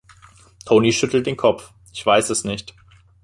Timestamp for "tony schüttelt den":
0.65-1.37